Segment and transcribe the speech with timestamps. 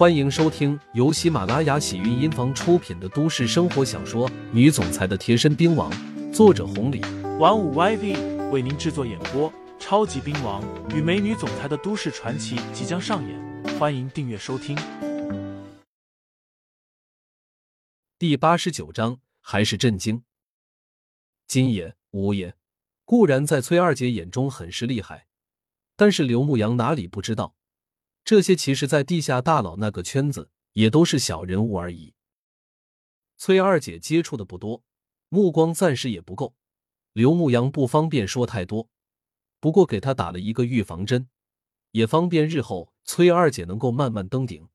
[0.00, 5.92] 欢迎收听由喜马拉雅喜韵音房出品的都市生活小说《女总裁的贴身兵王》，
[6.32, 7.02] 作者红礼，
[7.38, 9.52] 玩五 YV 为您制作演播。
[9.78, 14.74] 超级兵王与美女总裁的都市传奇即将上演，欢迎订阅收听。
[18.18, 20.22] 第八十九章，还是震惊。
[21.46, 22.54] 金爷、吴爷
[23.04, 25.26] 固然在崔二姐眼中很是厉害，
[25.94, 27.54] 但是刘牧阳哪里不知道？
[28.24, 32.14] 这些其实，在地下大佬那个圈子也都是小人物而已。
[33.36, 34.82] 崔二姐接触的不多，
[35.28, 36.54] 目光暂时也不够。
[37.12, 38.88] 刘牧阳不方便说太多，
[39.58, 41.28] 不过给他打了一个预防针，
[41.90, 44.68] 也方便日后崔二姐能够慢慢登顶。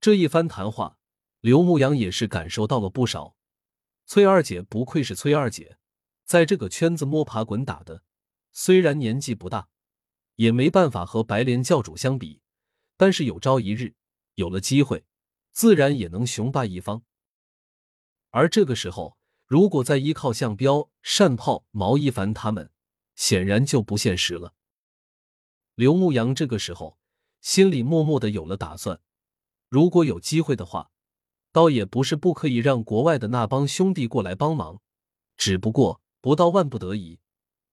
[0.00, 0.98] 这一番谈话，
[1.40, 3.34] 刘牧阳也是感受到了不少。
[4.06, 5.78] 崔二姐不愧是崔二姐，
[6.24, 8.04] 在这个圈子摸爬滚打的，
[8.52, 9.68] 虽然年纪不大。
[10.38, 12.40] 也没办法和白莲教主相比，
[12.96, 13.96] 但是有朝一日
[14.36, 15.04] 有了机会，
[15.50, 17.02] 自然也能雄霸一方。
[18.30, 22.70] 而这个时候，如果再依靠向彪、单炮、毛一凡他们，
[23.16, 24.54] 显然就不现实了。
[25.74, 26.98] 刘牧阳这个时候
[27.40, 29.00] 心里默默的有了打算，
[29.68, 30.92] 如果有机会的话，
[31.50, 34.80] 倒也不是不可以让国外的那帮兄弟过来帮忙，
[35.36, 37.18] 只不过不到万不得已，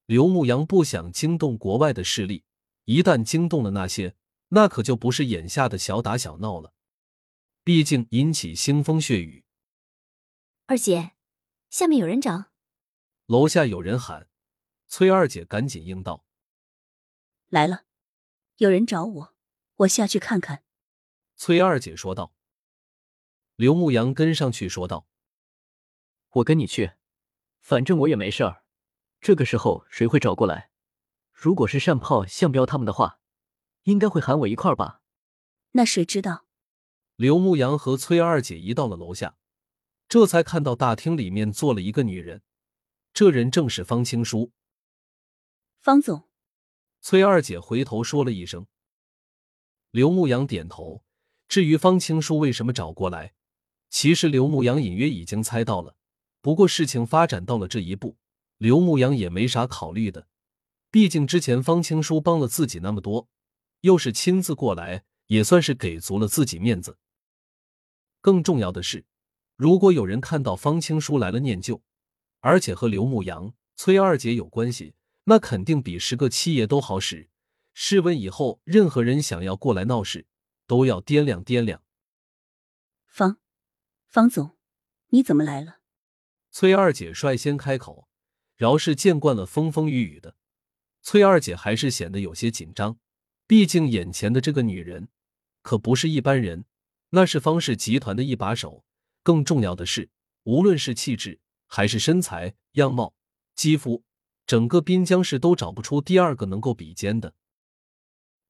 [0.06, 2.42] 刘牧阳不想惊动国外的势力。
[2.86, 4.16] 一旦惊动了那些，
[4.48, 6.72] 那可就不是眼下的小打小闹了。
[7.62, 9.44] 毕竟引起腥风血雨。
[10.66, 11.12] 二姐，
[11.68, 12.52] 下面有人找。
[13.26, 14.28] 楼下有人喊，
[14.86, 16.24] 崔二姐赶紧应道
[17.50, 17.86] ：“来了，
[18.58, 19.34] 有人找我，
[19.78, 20.62] 我下去看看。”
[21.34, 22.32] 崔二姐说道。
[23.56, 25.08] 刘牧阳跟上去说道
[26.34, 26.92] ：“我跟你去，
[27.60, 28.64] 反正我也没事儿。
[29.20, 30.70] 这个时候谁会找过来？”
[31.38, 33.20] 如果是善炮、向彪他们的话，
[33.82, 35.02] 应该会喊我一块儿吧？
[35.72, 36.46] 那谁知道？
[37.16, 39.36] 刘牧阳和崔二姐一到了楼下，
[40.08, 42.40] 这才看到大厅里面坐了一个女人，
[43.12, 44.50] 这人正是方青书。
[45.78, 46.24] 方总，
[47.02, 48.66] 崔二姐回头说了一声。
[49.90, 51.04] 刘牧阳点头。
[51.48, 53.34] 至于方青书为什么找过来，
[53.90, 55.96] 其实刘牧阳隐约已经猜到了。
[56.40, 58.16] 不过事情发展到了这一步，
[58.56, 60.26] 刘牧阳也没啥考虑的。
[60.96, 63.28] 毕竟之前方青书帮了自己那么多，
[63.82, 66.96] 又是亲自过来，也算是给足了自己面子。
[68.22, 69.04] 更重要的是，
[69.56, 71.82] 如果有人看到方青书来了念旧，
[72.40, 77.28] 而且和刘牧阳、崔二姐有关系，那肯定比十个七爷都好使。
[77.74, 80.26] 试问以后任何人想要过来闹事，
[80.66, 81.82] 都要掂量掂量。
[83.06, 83.36] 方，
[84.06, 84.56] 方总，
[85.08, 85.80] 你怎么来了？
[86.50, 88.08] 崔二姐率先开口，
[88.56, 90.36] 饶是见惯了风风雨雨的。
[91.06, 92.98] 崔二姐还是显得有些紧张，
[93.46, 95.06] 毕竟眼前的这个女人
[95.62, 96.64] 可不是一般人，
[97.10, 98.84] 那是方氏集团的一把手。
[99.22, 100.10] 更重要的是，
[100.42, 103.14] 无论是气质还是身材、样貌、
[103.54, 104.02] 肌肤，
[104.48, 107.34] 整个滨江市都找不出第二个能够比肩的。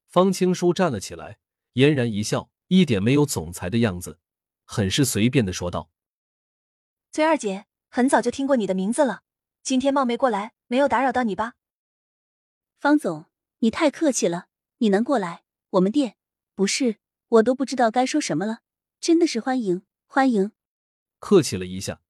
[0.09, 1.37] 方青书站了起来，
[1.75, 4.19] 嫣然一笑，一点没有总裁的样子，
[4.65, 5.91] 很是随便的说道
[7.13, 9.25] ：“崔二姐，很早就听过你的名字了，
[9.63, 11.53] 今天冒昧过来，没有打扰到你吧？”
[12.87, 13.27] 方总，
[13.59, 14.47] 你太客气了。
[14.77, 16.15] 你能过来，我们店
[16.55, 18.61] 不是我都不知道该说什么了。
[19.01, 20.53] 真的是欢迎欢迎。
[21.19, 22.01] 客气了一下，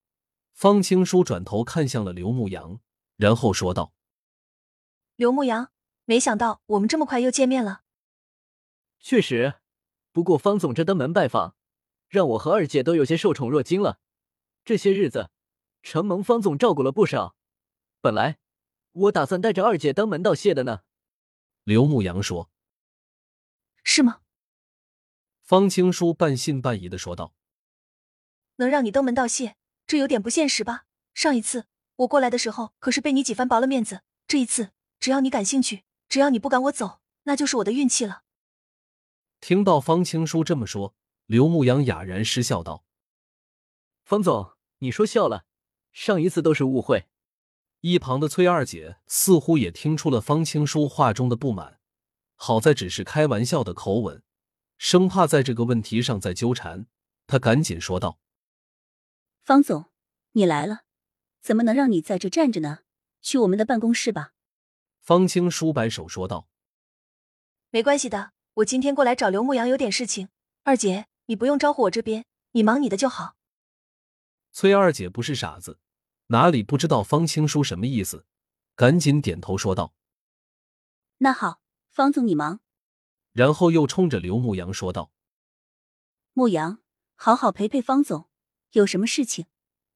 [0.53, 2.79] 方青书转头看向了刘牧阳，
[3.17, 3.95] 然后说道
[5.17, 5.71] ：“刘牧阳，
[6.05, 7.81] 没想到我们这么快又见面了。
[9.01, 9.55] 确实，
[10.13, 11.57] 不过方总这登门拜访，
[12.11, 13.99] 让我和二姐都有些受宠若惊了。
[14.63, 15.31] 这些日子，
[15.83, 17.35] 承蒙方总照顾了不少。
[18.03, 18.37] 本来……”
[18.97, 20.81] 我打算带着二姐登门道谢的呢。
[21.65, 22.51] 刘牧阳说
[23.85, 24.21] ：“是吗？”
[25.45, 27.35] 方青书半信半疑的说道
[28.57, 29.57] ：“能让你登门道谢，
[29.87, 30.87] 这有点不现实吧？
[31.13, 34.03] 上一次我过来的时候，可是被你几番薄了面子。
[34.27, 38.23] 这一次，只要你感兴趣，只要你不赶我走，那就是我的运气了。”
[39.41, 40.95] 听到方青书这么说，
[41.27, 42.87] 刘牧阳哑然失笑道
[44.05, 45.45] ：“方总，你说笑了，
[45.93, 47.07] 上一次都是误会。”
[47.81, 51.79] 一旁的崔二姐似乎也听出了方青书话中的不满，
[52.35, 54.23] 好在只是开玩笑的口吻，
[54.79, 56.87] 生怕在这个问题上再纠缠，
[57.27, 58.19] 她赶紧说道
[59.45, 59.87] ：“方总，
[60.33, 60.81] 你来了，
[61.41, 62.81] 怎么能让你在这站着呢？
[63.21, 64.33] 去我们的办公室吧。”
[65.01, 66.49] 方青书摆手说道
[67.71, 70.29] ：“没关系的，我今天过来找刘牧阳有点事情，
[70.65, 73.37] 二姐你不用招呼我这边，你忙你的就好。”
[74.51, 75.79] 崔二姐不是傻子。
[76.29, 78.27] 哪里不知道方青书什么意思，
[78.75, 79.95] 赶紧点头说道
[81.19, 82.61] ：“那好，方总你忙。”
[83.33, 85.13] 然后又冲着刘牧阳说道
[86.33, 86.83] ：“牧羊，
[87.15, 88.29] 好好陪陪方总，
[88.73, 89.47] 有什么事情，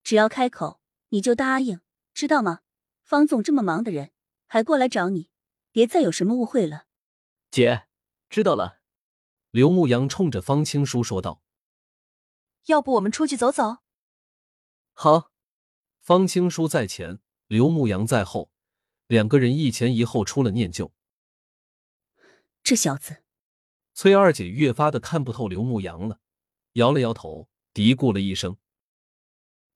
[0.05, 1.81] 只要开口你就答应，
[2.15, 2.61] 知道吗？
[3.03, 4.13] 方总这么忙的人，
[4.47, 5.31] 还过来找你，
[5.73, 6.87] 别再有什么误会了。
[7.51, 7.89] 姐，
[8.29, 8.81] 知道了。
[9.51, 11.43] 刘牧阳冲着方青书说道。
[12.67, 13.79] 要不我们出去走走？
[14.93, 15.30] 好。
[16.01, 18.51] 方青书在前，刘牧阳在后，
[19.07, 20.93] 两个人一前一后出了念旧。
[22.63, 23.23] 这小子，
[23.95, 26.21] 崔二姐越发的看不透刘牧阳了，
[26.73, 28.57] 摇了摇头，嘀咕了一声。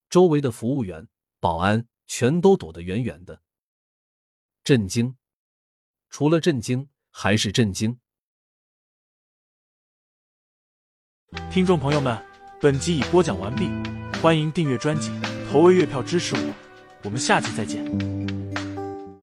[0.09, 1.09] 周围的服务员、
[1.41, 3.43] 保安全都躲得远远的，
[4.63, 5.17] 震惊，
[6.09, 8.01] 除了震惊还是震惊。
[11.51, 12.25] 听众朋友们，
[12.61, 13.69] 本集已播讲完毕，
[14.21, 15.11] 欢迎订阅专辑，
[15.55, 16.53] 投喂月票支持我，
[17.05, 18.24] 我们下期再见。